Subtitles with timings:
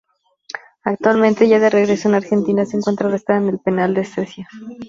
[0.83, 4.47] Actualmente ya de regreso en Argentina se encuentra arrestado en el Penal de Ezeiza.